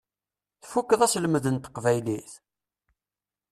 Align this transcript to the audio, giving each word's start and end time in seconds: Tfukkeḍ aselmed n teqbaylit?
Tfukkeḍ 0.61 1.01
aselmed 1.05 1.45
n 1.49 1.55
teqbaylit? 1.57 2.31